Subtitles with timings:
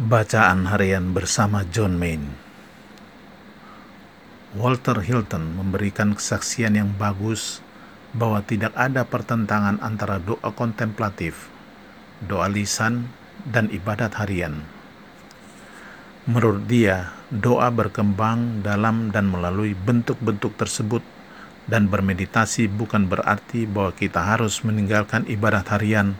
[0.00, 2.24] Bacaan Harian bersama John Main
[4.56, 7.60] Walter Hilton memberikan kesaksian yang bagus
[8.16, 11.52] bahwa tidak ada pertentangan antara doa kontemplatif,
[12.24, 13.12] doa lisan,
[13.44, 14.64] dan ibadat harian.
[16.24, 21.04] Menurut dia, doa berkembang dalam dan melalui bentuk-bentuk tersebut
[21.68, 26.16] dan bermeditasi bukan berarti bahwa kita harus meninggalkan ibadat harian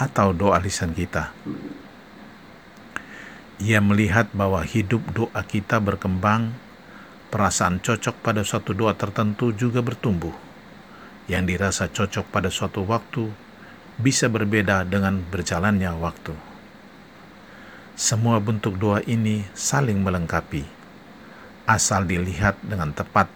[0.00, 1.36] atau doa lisan kita.
[3.62, 6.54] Ia melihat bahwa hidup doa kita berkembang,
[7.30, 10.34] perasaan cocok pada suatu doa tertentu juga bertumbuh.
[11.30, 13.30] Yang dirasa cocok pada suatu waktu
[13.94, 16.34] bisa berbeda dengan berjalannya waktu.
[17.94, 20.66] Semua bentuk doa ini saling melengkapi,
[21.62, 23.30] asal dilihat dengan tepat,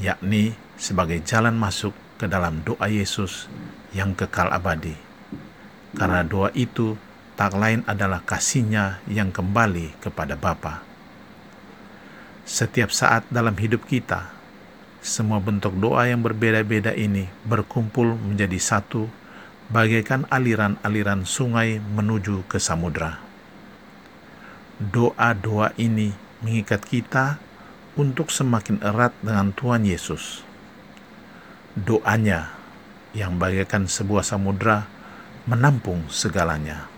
[0.00, 3.44] yakni sebagai jalan masuk ke dalam doa Yesus
[3.92, 4.96] yang kekal abadi.
[5.92, 6.96] Karena doa itu
[7.38, 10.82] tak lain adalah kasihnya yang kembali kepada Bapa.
[12.42, 14.34] Setiap saat dalam hidup kita,
[14.98, 19.06] semua bentuk doa yang berbeda-beda ini berkumpul menjadi satu,
[19.70, 23.22] bagaikan aliran-aliran sungai menuju ke samudra.
[24.82, 26.10] Doa-doa ini
[26.42, 27.38] mengikat kita
[27.94, 30.42] untuk semakin erat dengan Tuhan Yesus.
[31.78, 32.50] Doanya
[33.14, 34.90] yang bagaikan sebuah samudra
[35.46, 36.97] menampung segalanya.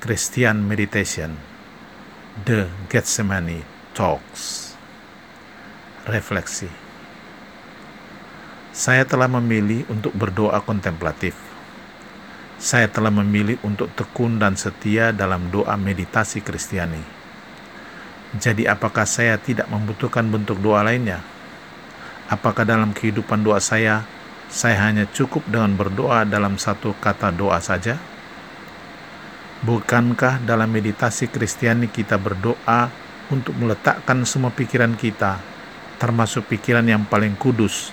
[0.00, 1.36] Christian Meditation
[2.40, 3.60] The Gethsemane
[3.92, 4.72] Talks
[6.08, 6.64] Refleksi
[8.72, 11.36] Saya telah memilih untuk berdoa kontemplatif.
[12.56, 17.04] Saya telah memilih untuk tekun dan setia dalam doa meditasi Kristiani.
[18.40, 21.20] Jadi apakah saya tidak membutuhkan bentuk doa lainnya?
[22.32, 24.08] Apakah dalam kehidupan doa saya,
[24.48, 28.15] saya hanya cukup dengan berdoa dalam satu kata doa saja?
[29.66, 32.86] Bukankah dalam meditasi Kristiani kita berdoa
[33.34, 35.42] untuk meletakkan semua pikiran kita,
[35.98, 37.90] termasuk pikiran yang paling kudus,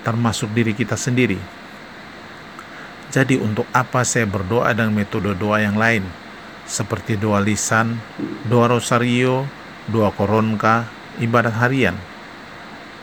[0.00, 1.36] termasuk diri kita sendiri?
[3.12, 6.08] Jadi untuk apa saya berdoa dengan metode doa yang lain,
[6.64, 8.00] seperti doa lisan,
[8.48, 9.44] doa rosario,
[9.92, 10.88] doa koronka,
[11.20, 12.00] ibadat harian?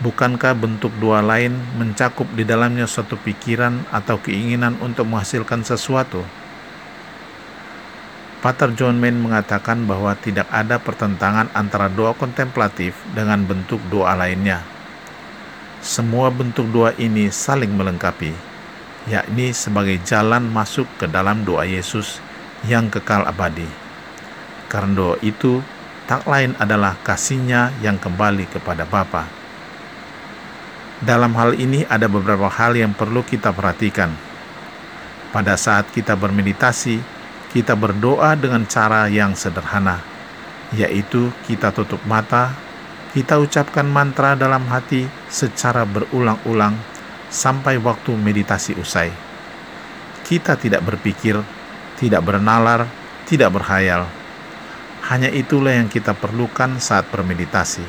[0.02, 6.47] Bukankah bentuk doa lain mencakup di dalamnya suatu pikiran atau keinginan untuk menghasilkan sesuatu?
[8.38, 14.62] Pater John Main mengatakan bahwa tidak ada pertentangan antara doa kontemplatif dengan bentuk doa lainnya.
[15.82, 18.38] Semua bentuk doa ini saling melengkapi,
[19.10, 22.22] yakni sebagai jalan masuk ke dalam doa Yesus
[22.70, 23.66] yang kekal abadi.
[24.70, 25.66] Karena doa itu
[26.06, 29.26] tak lain adalah kasihnya yang kembali kepada Bapa.
[31.02, 34.14] Dalam hal ini ada beberapa hal yang perlu kita perhatikan.
[35.34, 37.17] Pada saat kita bermeditasi,
[37.52, 40.04] kita berdoa dengan cara yang sederhana,
[40.76, 42.52] yaitu kita tutup mata,
[43.16, 46.76] kita ucapkan mantra dalam hati secara berulang-ulang
[47.32, 49.12] sampai waktu meditasi usai.
[50.28, 51.40] Kita tidak berpikir,
[51.96, 52.84] tidak bernalar,
[53.24, 54.04] tidak berhayal.
[55.08, 57.84] Hanya itulah yang kita perlukan saat bermeditasi.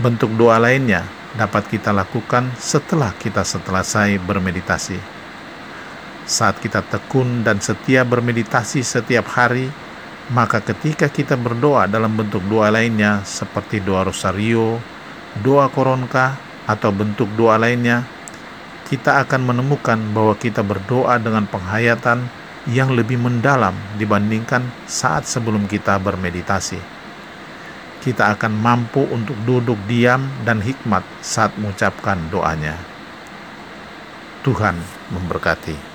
[0.00, 1.04] Bentuk doa lainnya
[1.36, 5.19] dapat kita lakukan setelah kita selesai bermeditasi
[6.30, 9.66] saat kita tekun dan setia bermeditasi setiap hari,
[10.30, 14.78] maka ketika kita berdoa dalam bentuk doa lainnya seperti doa rosario,
[15.42, 16.38] doa koronka,
[16.70, 18.06] atau bentuk doa lainnya,
[18.86, 22.30] kita akan menemukan bahwa kita berdoa dengan penghayatan
[22.70, 26.78] yang lebih mendalam dibandingkan saat sebelum kita bermeditasi.
[28.00, 32.78] Kita akan mampu untuk duduk diam dan hikmat saat mengucapkan doanya.
[34.46, 34.78] Tuhan
[35.12, 35.89] memberkati.